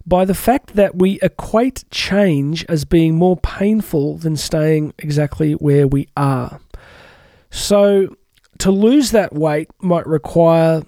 by 0.06 0.26
the 0.26 0.34
fact 0.34 0.76
that 0.76 0.96
we 0.96 1.20
equate 1.22 1.86
change 1.90 2.66
as 2.68 2.86
being 2.86 3.16
more 3.16 3.38
painful 3.38 4.18
than 4.18 4.36
staying 4.36 4.94
exactly 4.98 5.54
where 5.54 5.88
we 5.88 6.08
are. 6.18 6.60
So, 7.50 8.16
to 8.60 8.72
lose 8.72 9.12
that 9.12 9.34
weight 9.34 9.70
might 9.82 10.06
require 10.06 10.84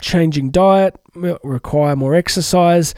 changing 0.00 0.50
diet, 0.50 0.98
require 1.14 1.96
more 1.96 2.14
exercise. 2.14 2.94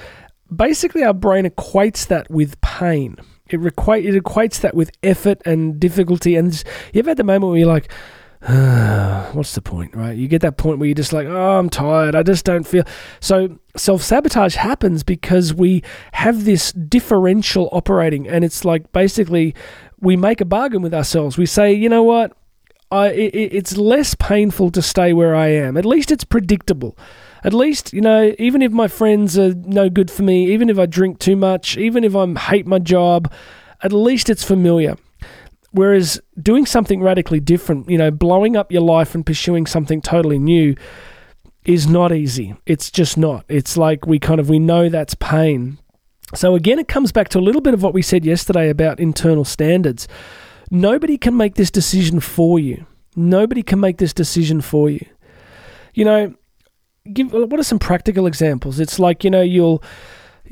Basically, 0.54 1.02
our 1.02 1.14
brain 1.14 1.44
equates 1.44 2.06
that 2.08 2.30
with 2.30 2.60
pain. 2.60 3.16
It, 3.48 3.64
equate, 3.64 4.06
it 4.06 4.22
equates 4.22 4.60
that 4.60 4.74
with 4.74 4.90
effort 5.02 5.42
and 5.44 5.78
difficulty. 5.78 6.36
And 6.36 6.52
you 6.92 7.00
ever 7.00 7.10
had 7.10 7.16
the 7.16 7.24
moment 7.24 7.50
where 7.50 7.58
you're 7.58 7.68
like, 7.68 7.92
what's 9.34 9.54
the 9.54 9.62
point, 9.62 9.94
right? 9.94 10.16
You 10.16 10.26
get 10.26 10.42
that 10.42 10.56
point 10.56 10.80
where 10.80 10.88
you're 10.88 10.96
just 10.96 11.12
like, 11.12 11.28
oh, 11.28 11.58
I'm 11.60 11.70
tired. 11.70 12.16
I 12.16 12.24
just 12.24 12.44
don't 12.44 12.64
feel. 12.64 12.82
So 13.20 13.60
self 13.76 14.02
sabotage 14.02 14.56
happens 14.56 15.04
because 15.04 15.54
we 15.54 15.84
have 16.12 16.44
this 16.44 16.72
differential 16.72 17.68
operating, 17.70 18.26
and 18.26 18.44
it's 18.44 18.64
like 18.64 18.92
basically 18.92 19.54
we 20.00 20.16
make 20.16 20.40
a 20.40 20.44
bargain 20.44 20.82
with 20.82 20.92
ourselves. 20.92 21.38
We 21.38 21.46
say, 21.46 21.72
you 21.72 21.88
know 21.88 22.02
what? 22.02 22.36
I, 22.90 23.10
it, 23.10 23.54
it's 23.54 23.76
less 23.76 24.16
painful 24.16 24.72
to 24.72 24.82
stay 24.82 25.12
where 25.12 25.36
I 25.36 25.46
am. 25.48 25.76
At 25.76 25.86
least 25.86 26.10
it's 26.10 26.24
predictable. 26.24 26.98
At 27.44 27.54
least, 27.54 27.92
you 27.92 28.00
know, 28.00 28.34
even 28.38 28.60
if 28.60 28.72
my 28.72 28.88
friends 28.88 29.38
are 29.38 29.54
no 29.54 29.88
good 29.88 30.10
for 30.10 30.24
me, 30.24 30.52
even 30.52 30.68
if 30.68 30.80
I 30.80 30.86
drink 30.86 31.20
too 31.20 31.36
much, 31.36 31.76
even 31.76 32.02
if 32.02 32.16
I 32.16 32.26
hate 32.34 32.66
my 32.66 32.80
job, 32.80 33.32
at 33.82 33.92
least 33.92 34.28
it's 34.28 34.44
familiar. 34.44 34.96
Whereas 35.72 36.20
doing 36.40 36.66
something 36.66 37.02
radically 37.02 37.40
different, 37.40 37.88
you 37.88 37.98
know, 37.98 38.10
blowing 38.10 38.56
up 38.56 38.70
your 38.70 38.82
life 38.82 39.14
and 39.14 39.24
pursuing 39.24 39.66
something 39.66 40.00
totally 40.02 40.38
new 40.38 40.76
is 41.64 41.86
not 41.86 42.12
easy. 42.12 42.54
It's 42.66 42.90
just 42.90 43.16
not. 43.16 43.44
It's 43.48 43.76
like 43.76 44.06
we 44.06 44.18
kind 44.18 44.40
of 44.40 44.48
we 44.48 44.58
know 44.58 44.88
that's 44.88 45.14
pain. 45.14 45.78
So 46.34 46.54
again, 46.54 46.78
it 46.78 46.88
comes 46.88 47.12
back 47.12 47.28
to 47.30 47.38
a 47.38 47.40
little 47.40 47.60
bit 47.60 47.74
of 47.74 47.82
what 47.82 47.94
we 47.94 48.02
said 48.02 48.24
yesterday 48.24 48.68
about 48.68 49.00
internal 49.00 49.44
standards. 49.44 50.08
Nobody 50.70 51.18
can 51.18 51.36
make 51.36 51.54
this 51.54 51.70
decision 51.70 52.20
for 52.20 52.58
you. 52.58 52.86
Nobody 53.14 53.62
can 53.62 53.80
make 53.80 53.98
this 53.98 54.12
decision 54.14 54.60
for 54.60 54.88
you. 54.88 55.04
You 55.94 56.04
know, 56.04 56.34
give 57.12 57.32
what 57.32 57.60
are 57.60 57.64
some 57.64 57.78
practical 57.78 58.26
examples? 58.26 58.80
It's 58.80 58.98
like, 58.98 59.24
you 59.24 59.30
know, 59.30 59.42
you'll 59.42 59.82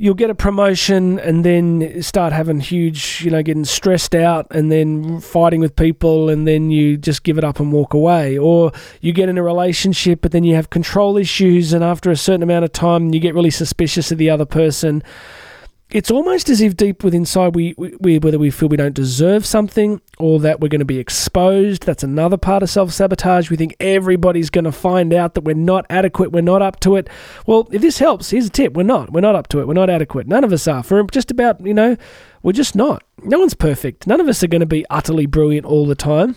you'll 0.00 0.14
get 0.14 0.30
a 0.30 0.34
promotion 0.34 1.18
and 1.18 1.44
then 1.44 2.02
start 2.02 2.32
having 2.32 2.58
huge, 2.58 3.20
you 3.22 3.30
know, 3.30 3.42
getting 3.42 3.66
stressed 3.66 4.14
out 4.14 4.46
and 4.50 4.72
then 4.72 5.20
fighting 5.20 5.60
with 5.60 5.76
people 5.76 6.30
and 6.30 6.48
then 6.48 6.70
you 6.70 6.96
just 6.96 7.22
give 7.22 7.36
it 7.36 7.44
up 7.44 7.60
and 7.60 7.70
walk 7.70 7.92
away. 7.92 8.38
Or 8.38 8.72
you 9.02 9.12
get 9.12 9.28
in 9.28 9.36
a 9.36 9.42
relationship 9.42 10.22
but 10.22 10.32
then 10.32 10.42
you 10.42 10.54
have 10.54 10.70
control 10.70 11.18
issues 11.18 11.74
and 11.74 11.84
after 11.84 12.10
a 12.10 12.16
certain 12.16 12.42
amount 12.42 12.64
of 12.64 12.72
time 12.72 13.12
you 13.12 13.20
get 13.20 13.34
really 13.34 13.50
suspicious 13.50 14.10
of 14.10 14.16
the 14.16 14.30
other 14.30 14.46
person 14.46 15.02
it's 15.92 16.10
almost 16.10 16.48
as 16.48 16.60
if 16.60 16.76
deep 16.76 17.02
within 17.02 17.22
inside 17.22 17.54
we, 17.54 17.74
we 17.76 18.18
whether 18.18 18.38
we 18.38 18.50
feel 18.50 18.68
we 18.68 18.76
don't 18.76 18.94
deserve 18.94 19.44
something 19.44 20.00
or 20.18 20.40
that 20.40 20.60
we're 20.60 20.68
going 20.68 20.80
to 20.80 20.84
be 20.84 20.98
exposed. 20.98 21.84
That's 21.84 22.02
another 22.02 22.36
part 22.36 22.62
of 22.62 22.70
self-sabotage. 22.70 23.50
We 23.50 23.56
think 23.56 23.76
everybody's 23.80 24.50
going 24.50 24.64
to 24.64 24.72
find 24.72 25.12
out 25.12 25.34
that 25.34 25.42
we're 25.42 25.54
not 25.54 25.86
adequate 25.90 26.32
we're 26.32 26.40
not 26.40 26.62
up 26.62 26.80
to 26.80 26.96
it. 26.96 27.08
Well 27.46 27.68
if 27.72 27.82
this 27.82 27.98
helps 27.98 28.30
here's 28.30 28.46
a 28.46 28.50
tip. 28.50 28.74
We're 28.74 28.82
not. 28.84 29.12
We're 29.12 29.20
not 29.20 29.34
up 29.34 29.48
to 29.48 29.60
it. 29.60 29.66
We're 29.66 29.74
not 29.74 29.90
adequate. 29.90 30.26
None 30.26 30.44
of 30.44 30.52
us 30.52 30.66
are. 30.66 30.82
For 30.82 31.02
just 31.04 31.30
about 31.30 31.64
you 31.64 31.74
know 31.74 31.96
we're 32.42 32.52
just 32.52 32.74
not. 32.74 33.02
No 33.22 33.38
one's 33.38 33.54
perfect. 33.54 34.06
None 34.06 34.20
of 34.20 34.28
us 34.28 34.42
are 34.42 34.48
going 34.48 34.60
to 34.60 34.66
be 34.66 34.86
utterly 34.88 35.26
brilliant 35.26 35.66
all 35.66 35.86
the 35.86 35.94
time 35.94 36.36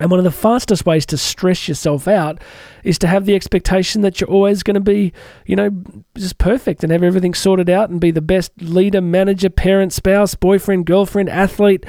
and 0.00 0.10
one 0.10 0.18
of 0.18 0.24
the 0.24 0.30
fastest 0.30 0.86
ways 0.86 1.04
to 1.06 1.18
stress 1.18 1.68
yourself 1.68 2.08
out 2.08 2.40
is 2.82 2.98
to 3.00 3.06
have 3.06 3.26
the 3.26 3.34
expectation 3.34 4.00
that 4.00 4.20
you're 4.20 4.30
always 4.30 4.62
going 4.62 4.74
to 4.74 4.80
be, 4.80 5.12
you 5.44 5.54
know, 5.54 5.70
just 6.16 6.38
perfect 6.38 6.82
and 6.82 6.90
have 6.90 7.02
everything 7.02 7.34
sorted 7.34 7.68
out 7.68 7.90
and 7.90 8.00
be 8.00 8.10
the 8.10 8.22
best 8.22 8.52
leader, 8.62 9.02
manager, 9.02 9.50
parent, 9.50 9.92
spouse, 9.92 10.34
boyfriend, 10.34 10.86
girlfriend, 10.86 11.28
athlete. 11.28 11.84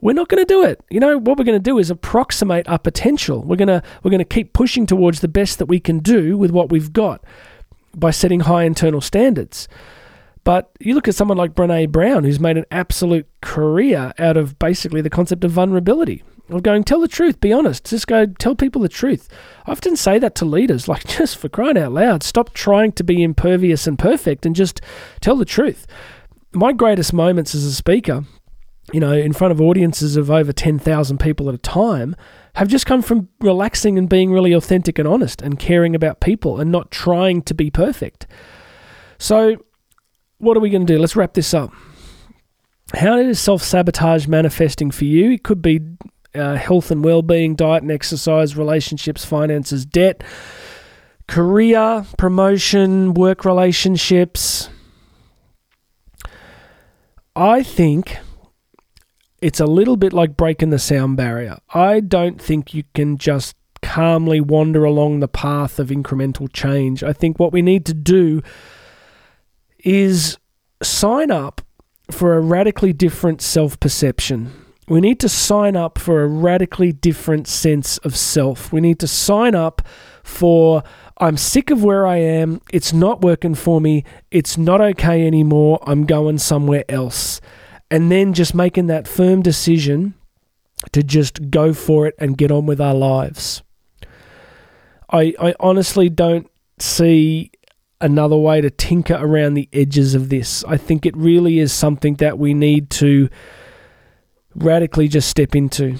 We're 0.00 0.14
not 0.14 0.28
going 0.28 0.42
to 0.42 0.46
do 0.46 0.64
it. 0.64 0.82
You 0.88 0.98
know, 0.98 1.18
what 1.18 1.36
we're 1.36 1.44
going 1.44 1.58
to 1.58 1.70
do 1.70 1.78
is 1.78 1.90
approximate 1.90 2.66
our 2.68 2.78
potential. 2.78 3.42
We're 3.42 3.56
going 3.56 3.68
to 3.68 3.82
we're 4.02 4.10
going 4.10 4.18
to 4.18 4.24
keep 4.24 4.54
pushing 4.54 4.86
towards 4.86 5.20
the 5.20 5.28
best 5.28 5.58
that 5.58 5.66
we 5.66 5.78
can 5.78 5.98
do 5.98 6.38
with 6.38 6.50
what 6.50 6.70
we've 6.70 6.92
got 6.92 7.22
by 7.94 8.12
setting 8.12 8.40
high 8.40 8.64
internal 8.64 9.02
standards. 9.02 9.68
But 10.42 10.70
you 10.80 10.94
look 10.94 11.06
at 11.06 11.14
someone 11.14 11.36
like 11.36 11.54
Brene 11.54 11.92
Brown, 11.92 12.24
who's 12.24 12.40
made 12.40 12.56
an 12.56 12.64
absolute 12.70 13.28
career 13.42 14.14
out 14.18 14.38
of 14.38 14.58
basically 14.58 15.02
the 15.02 15.10
concept 15.10 15.44
of 15.44 15.52
vulnerability 15.52 16.24
of 16.54 16.62
going, 16.62 16.84
tell 16.84 17.00
the 17.00 17.08
truth, 17.08 17.40
be 17.40 17.52
honest, 17.52 17.86
just 17.86 18.06
go 18.06 18.26
tell 18.26 18.54
people 18.54 18.82
the 18.82 18.88
truth. 18.88 19.28
I 19.66 19.72
often 19.72 19.96
say 19.96 20.18
that 20.18 20.34
to 20.36 20.44
leaders, 20.44 20.88
like 20.88 21.06
just 21.06 21.36
for 21.36 21.48
crying 21.48 21.78
out 21.78 21.92
loud, 21.92 22.22
stop 22.22 22.54
trying 22.54 22.92
to 22.92 23.04
be 23.04 23.22
impervious 23.22 23.86
and 23.86 23.98
perfect 23.98 24.46
and 24.46 24.56
just 24.56 24.80
tell 25.20 25.36
the 25.36 25.44
truth. 25.44 25.86
My 26.52 26.72
greatest 26.72 27.12
moments 27.12 27.54
as 27.54 27.64
a 27.64 27.72
speaker, 27.72 28.24
you 28.92 29.00
know, 29.00 29.12
in 29.12 29.32
front 29.32 29.52
of 29.52 29.60
audiences 29.60 30.16
of 30.16 30.30
over 30.30 30.52
10,000 30.52 31.18
people 31.18 31.48
at 31.48 31.54
a 31.54 31.58
time, 31.58 32.14
have 32.54 32.68
just 32.68 32.84
come 32.84 33.00
from 33.00 33.28
relaxing 33.40 33.96
and 33.96 34.08
being 34.08 34.32
really 34.32 34.52
authentic 34.52 34.98
and 34.98 35.08
honest 35.08 35.40
and 35.40 35.58
caring 35.58 35.94
about 35.94 36.20
people 36.20 36.60
and 36.60 36.70
not 36.70 36.90
trying 36.90 37.40
to 37.42 37.54
be 37.54 37.70
perfect. 37.70 38.26
So, 39.18 39.56
what 40.38 40.56
are 40.56 40.60
we 40.60 40.70
going 40.70 40.86
to 40.86 40.92
do? 40.92 40.98
Let's 40.98 41.16
wrap 41.16 41.34
this 41.34 41.54
up. 41.54 41.72
How 42.94 43.16
is 43.16 43.40
self 43.40 43.62
sabotage 43.62 44.26
manifesting 44.26 44.90
for 44.90 45.04
you? 45.04 45.30
It 45.30 45.44
could 45.44 45.62
be 45.62 45.80
uh, 46.34 46.56
health 46.56 46.90
and 46.90 47.04
well-being, 47.04 47.54
diet 47.54 47.82
and 47.82 47.92
exercise, 47.92 48.56
relationships, 48.56 49.24
finances, 49.24 49.84
debt, 49.84 50.22
career, 51.28 52.04
promotion, 52.18 53.14
work 53.14 53.44
relationships. 53.44 54.68
I 57.34 57.62
think 57.62 58.18
it's 59.40 59.60
a 59.60 59.66
little 59.66 59.96
bit 59.96 60.12
like 60.12 60.36
breaking 60.36 60.70
the 60.70 60.78
sound 60.78 61.16
barrier. 61.16 61.58
I 61.74 62.00
don't 62.00 62.40
think 62.40 62.74
you 62.74 62.84
can 62.94 63.18
just 63.18 63.56
calmly 63.82 64.40
wander 64.40 64.84
along 64.84 65.20
the 65.20 65.28
path 65.28 65.78
of 65.78 65.88
incremental 65.88 66.50
change. 66.52 67.02
I 67.02 67.12
think 67.12 67.38
what 67.38 67.52
we 67.52 67.62
need 67.62 67.84
to 67.86 67.94
do 67.94 68.42
is 69.80 70.38
sign 70.82 71.30
up 71.30 71.60
for 72.10 72.36
a 72.36 72.40
radically 72.40 72.92
different 72.92 73.42
self 73.42 73.78
perception. 73.80 74.52
We 74.88 75.00
need 75.00 75.20
to 75.20 75.28
sign 75.28 75.76
up 75.76 75.98
for 75.98 76.22
a 76.22 76.26
radically 76.26 76.92
different 76.92 77.46
sense 77.46 77.98
of 77.98 78.16
self. 78.16 78.72
We 78.72 78.80
need 78.80 78.98
to 79.00 79.06
sign 79.06 79.54
up 79.54 79.82
for 80.24 80.82
I'm 81.18 81.36
sick 81.36 81.70
of 81.70 81.84
where 81.84 82.06
I 82.06 82.16
am. 82.16 82.60
It's 82.72 82.92
not 82.92 83.22
working 83.22 83.54
for 83.54 83.80
me. 83.80 84.04
It's 84.30 84.58
not 84.58 84.80
okay 84.80 85.26
anymore. 85.26 85.78
I'm 85.86 86.04
going 86.04 86.38
somewhere 86.38 86.84
else. 86.88 87.40
And 87.90 88.10
then 88.10 88.32
just 88.32 88.54
making 88.54 88.88
that 88.88 89.06
firm 89.06 89.42
decision 89.42 90.14
to 90.90 91.02
just 91.02 91.50
go 91.50 91.72
for 91.72 92.08
it 92.08 92.14
and 92.18 92.36
get 92.36 92.50
on 92.50 92.66
with 92.66 92.80
our 92.80 92.94
lives. 92.94 93.62
I, 95.10 95.34
I 95.38 95.54
honestly 95.60 96.08
don't 96.08 96.50
see 96.80 97.52
another 98.00 98.36
way 98.36 98.60
to 98.60 98.70
tinker 98.70 99.14
around 99.14 99.54
the 99.54 99.68
edges 99.72 100.16
of 100.16 100.28
this. 100.28 100.64
I 100.64 100.76
think 100.76 101.06
it 101.06 101.16
really 101.16 101.60
is 101.60 101.72
something 101.72 102.16
that 102.16 102.36
we 102.36 102.52
need 102.52 102.90
to 102.90 103.28
radically 104.54 105.08
just 105.08 105.28
step 105.28 105.54
into. 105.54 105.96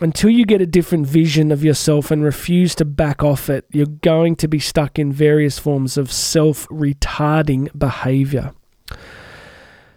Until 0.00 0.28
you 0.28 0.44
get 0.44 0.60
a 0.60 0.66
different 0.66 1.06
vision 1.06 1.50
of 1.50 1.64
yourself 1.64 2.10
and 2.10 2.22
refuse 2.22 2.74
to 2.74 2.84
back 2.84 3.22
off 3.22 3.48
it, 3.48 3.64
you're 3.72 3.86
going 3.86 4.36
to 4.36 4.48
be 4.48 4.58
stuck 4.58 4.98
in 4.98 5.10
various 5.10 5.58
forms 5.58 5.96
of 5.96 6.12
self 6.12 6.68
retarding 6.68 7.76
behavior. 7.78 8.52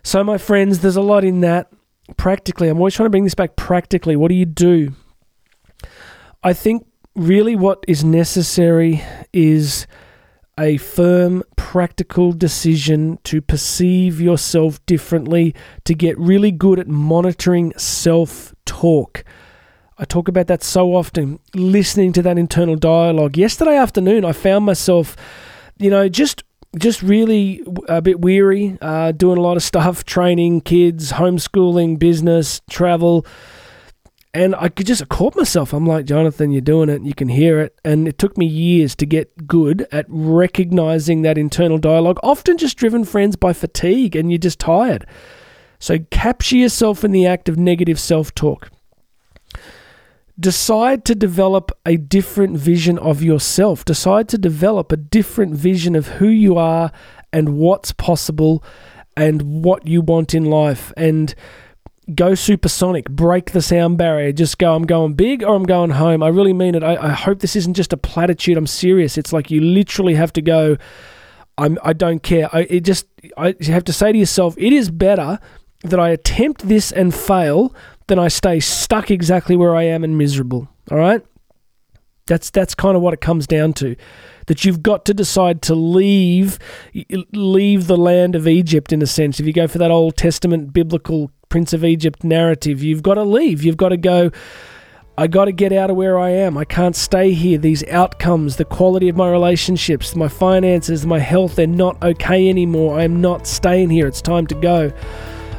So, 0.03 0.23
my 0.23 0.37
friends, 0.37 0.79
there's 0.79 0.95
a 0.95 1.01
lot 1.01 1.23
in 1.23 1.41
that. 1.41 1.69
Practically, 2.17 2.69
I'm 2.69 2.77
always 2.77 2.95
trying 2.95 3.07
to 3.07 3.11
bring 3.11 3.25
this 3.25 3.35
back 3.35 3.55
practically. 3.55 4.15
What 4.15 4.29
do 4.29 4.35
you 4.35 4.45
do? 4.45 4.93
I 6.41 6.53
think 6.53 6.87
really 7.15 7.55
what 7.55 7.83
is 7.87 8.03
necessary 8.03 9.03
is 9.33 9.85
a 10.59 10.77
firm, 10.77 11.43
practical 11.55 12.33
decision 12.33 13.17
to 13.23 13.41
perceive 13.41 14.19
yourself 14.19 14.85
differently, 14.85 15.55
to 15.85 15.95
get 15.95 16.17
really 16.19 16.51
good 16.51 16.79
at 16.79 16.87
monitoring 16.87 17.73
self 17.77 18.53
talk. 18.65 19.23
I 19.97 20.05
talk 20.05 20.27
about 20.27 20.47
that 20.47 20.63
so 20.63 20.95
often, 20.95 21.39
listening 21.53 22.13
to 22.13 22.21
that 22.21 22.37
internal 22.37 22.75
dialogue. 22.75 23.37
Yesterday 23.37 23.77
afternoon, 23.77 24.23
I 24.23 24.31
found 24.31 24.65
myself, 24.65 25.15
you 25.77 25.89
know, 25.89 26.07
just 26.09 26.43
just 26.77 27.01
really 27.01 27.63
a 27.87 27.99
bit 27.99 28.21
weary, 28.21 28.77
uh, 28.79 29.11
doing 29.11 29.39
a 29.39 29.41
lot 29.41 29.57
of 29.57 29.63
stuff, 29.63 30.05
training 30.05 30.61
kids, 30.61 31.13
homeschooling, 31.13 31.97
business, 31.97 32.61
travel 32.69 33.25
and 34.33 34.55
I 34.55 34.69
could 34.69 34.85
just 34.85 35.09
caught 35.09 35.35
myself. 35.35 35.73
I'm 35.73 35.87
like, 35.87 36.05
Jonathan, 36.05 36.51
you're 36.51 36.61
doing 36.61 36.89
it. 36.89 37.01
You 37.01 37.15
can 37.15 37.29
hear 37.29 37.59
it. 37.59 37.79
And 37.83 38.07
it 38.07 38.19
took 38.19 38.37
me 38.37 38.45
years 38.45 38.95
to 38.97 39.05
get 39.05 39.47
good 39.47 39.87
at 39.91 40.05
recognizing 40.07 41.23
that 41.23 41.37
internal 41.37 41.79
dialogue, 41.79 42.19
often 42.21 42.57
just 42.57 42.77
driven, 42.77 43.05
friends, 43.05 43.35
by 43.35 43.53
fatigue 43.53 44.15
and 44.15 44.31
you're 44.31 44.37
just 44.37 44.59
tired. 44.59 45.07
So 45.79 45.99
capture 46.11 46.57
yourself 46.57 47.03
in 47.03 47.11
the 47.11 47.25
act 47.25 47.49
of 47.49 47.57
negative 47.57 47.99
self 47.99 48.35
talk. 48.35 48.69
Decide 50.39 51.05
to 51.05 51.15
develop 51.15 51.71
a 51.85 51.97
different 51.97 52.57
vision 52.57 52.99
of 52.99 53.23
yourself. 53.23 53.83
Decide 53.83 54.29
to 54.29 54.37
develop 54.37 54.91
a 54.91 54.97
different 54.97 55.55
vision 55.55 55.95
of 55.95 56.07
who 56.07 56.27
you 56.27 56.55
are 56.55 56.91
and 57.33 57.57
what's 57.57 57.91
possible 57.91 58.63
and 59.17 59.63
what 59.63 59.87
you 59.87 60.01
want 60.01 60.33
in 60.33 60.45
life. 60.45 60.93
And 60.95 61.33
go 62.15 62.35
supersonic, 62.35 63.09
break 63.09 63.51
the 63.51 63.61
sound 63.61 63.97
barrier, 63.97 64.31
just 64.31 64.57
go, 64.57 64.75
I'm 64.75 64.85
going 64.85 65.13
big 65.13 65.43
or 65.43 65.55
I'm 65.55 65.63
going 65.63 65.91
home. 65.91 66.23
I 66.23 66.27
really 66.29 66.53
mean 66.53 66.75
it. 66.75 66.83
I, 66.83 66.95
I 66.95 67.09
hope 67.09 67.39
this 67.39 67.55
isn't 67.55 67.75
just 67.75 67.93
a 67.93 67.97
platitude. 67.97 68.57
I'm 68.57 68.67
serious. 68.67 69.17
It's 69.17 69.33
like 69.33 69.51
you 69.51 69.61
literally 69.61 70.15
have 70.15 70.33
to 70.33 70.41
go, 70.41 70.77
I'm, 71.57 71.77
I 71.83 71.93
don't 71.93 72.23
care. 72.23 72.49
I, 72.53 72.61
it 72.61 72.81
just, 72.81 73.05
I 73.37 73.55
you 73.59 73.73
have 73.73 73.83
to 73.85 73.93
say 73.93 74.11
to 74.11 74.17
yourself, 74.17 74.55
it 74.57 74.73
is 74.73 74.89
better 74.89 75.39
that 75.83 75.99
I 75.99 76.09
attempt 76.09 76.67
this 76.67 76.91
and 76.91 77.13
fail 77.13 77.73
than 78.07 78.19
I 78.19 78.27
stay 78.27 78.59
stuck 78.59 79.11
exactly 79.11 79.55
where 79.55 79.75
I 79.75 79.83
am 79.83 80.03
and 80.03 80.17
miserable. 80.17 80.67
All 80.91 80.97
right? 80.97 81.23
That's, 82.27 82.49
that's 82.49 82.75
kind 82.75 82.95
of 82.95 83.01
what 83.01 83.13
it 83.13 83.21
comes 83.21 83.47
down 83.47 83.73
to 83.73 83.95
that 84.49 84.65
you've 84.65 84.81
got 84.81 85.05
to 85.05 85.13
decide 85.13 85.61
to 85.61 85.75
leave 85.75 86.57
leave 87.33 87.85
the 87.85 87.95
land 87.95 88.35
of 88.35 88.47
Egypt 88.47 88.91
in 88.91 88.99
a 88.99 89.05
sense. 89.05 89.39
If 89.39 89.45
you 89.45 89.53
go 89.53 89.67
for 89.67 89.77
that 89.77 89.91
Old 89.91 90.17
Testament 90.17 90.73
biblical 90.73 91.31
Prince 91.49 91.73
of 91.73 91.83
Egypt 91.83 92.23
narrative, 92.23 92.83
you've 92.83 93.01
got 93.01 93.15
to 93.15 93.23
leave. 93.23 93.63
You've 93.63 93.75
got 93.75 93.89
to 93.89 93.97
go. 93.97 94.29
I 95.17 95.25
got 95.25 95.45
to 95.45 95.51
get 95.51 95.73
out 95.73 95.89
of 95.89 95.95
where 95.95 96.17
I 96.17 96.29
am. 96.29 96.59
I 96.59 96.63
can't 96.63 96.95
stay 96.95 97.33
here. 97.33 97.57
These 97.57 97.83
outcomes, 97.87 98.57
the 98.57 98.65
quality 98.65 99.09
of 99.09 99.15
my 99.15 99.31
relationships, 99.31 100.15
my 100.15 100.27
finances, 100.27 101.07
my 101.07 101.17
health, 101.17 101.55
they're 101.55 101.65
not 101.65 102.01
okay 102.03 102.49
anymore. 102.49 102.99
I 102.99 103.03
am 103.03 103.19
not 103.19 103.47
staying 103.47 103.89
here. 103.89 104.05
It's 104.05 104.21
time 104.21 104.45
to 104.45 104.55
go. 104.55 104.93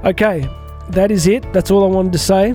Okay, 0.04 0.48
that 0.90 1.10
is 1.10 1.26
it. 1.26 1.52
That's 1.52 1.72
all 1.72 1.82
I 1.82 1.88
wanted 1.88 2.12
to 2.12 2.18
say. 2.18 2.54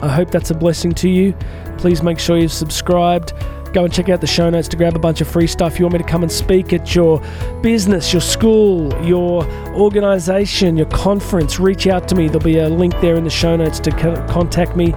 I 0.00 0.08
hope 0.08 0.30
that's 0.30 0.52
a 0.52 0.54
blessing 0.54 0.92
to 0.92 1.08
you. 1.08 1.34
Please 1.76 2.04
make 2.04 2.20
sure 2.20 2.38
you've 2.38 2.52
subscribed. 2.52 3.32
Go 3.72 3.84
and 3.84 3.92
check 3.92 4.08
out 4.08 4.20
the 4.20 4.26
show 4.26 4.48
notes 4.48 4.66
to 4.68 4.76
grab 4.76 4.96
a 4.96 4.98
bunch 4.98 5.20
of 5.20 5.28
free 5.28 5.46
stuff. 5.46 5.78
You 5.78 5.84
want 5.84 5.94
me 5.94 5.98
to 5.98 6.04
come 6.04 6.22
and 6.22 6.32
speak 6.32 6.72
at 6.72 6.94
your 6.94 7.20
business, 7.62 8.12
your 8.12 8.22
school, 8.22 8.90
your 9.04 9.44
organization, 9.74 10.76
your 10.76 10.86
conference, 10.86 11.60
reach 11.60 11.86
out 11.86 12.08
to 12.08 12.14
me. 12.14 12.28
There'll 12.28 12.40
be 12.40 12.58
a 12.58 12.68
link 12.68 12.98
there 13.00 13.16
in 13.16 13.24
the 13.24 13.30
show 13.30 13.56
notes 13.56 13.78
to 13.80 13.90
contact 13.90 14.74
me 14.76 14.94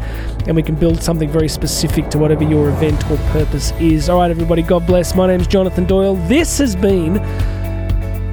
and 0.48 0.56
we 0.56 0.64
can 0.64 0.76
build 0.76 1.04
something 1.04 1.30
very 1.30 1.50
specific 1.50 2.10
to 2.12 2.18
whatever 2.18 2.44
your 2.44 2.70
event 2.70 3.04
or 3.12 3.18
purpose 3.32 3.72
is. 3.80 4.10
All 4.10 4.20
right, 4.20 4.32
everybody, 4.32 4.62
God 4.62 4.88
bless. 4.88 5.16
My 5.16 5.28
name's 5.28 5.48
Jonathan 5.48 5.86
Doyle. 5.86 6.16
This 6.28 6.58
has 6.60 6.76
been 6.76 7.14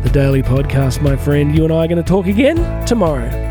the 0.02 0.10
Daily 0.12 0.42
Podcast, 0.42 1.02
my 1.02 1.16
friend. 1.16 1.54
You 1.54 1.64
and 1.64 1.72
I 1.72 1.84
are 1.84 1.88
going 1.88 2.02
to 2.02 2.08
talk 2.08 2.26
again 2.26 2.86
tomorrow. 2.86 3.47